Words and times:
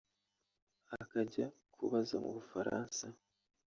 akajya 1.01 1.47
kubaza 1.73 2.15
mu 2.23 2.29
Bufaransa 2.37 3.05